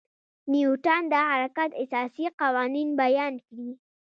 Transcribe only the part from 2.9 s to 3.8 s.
بیان کړي.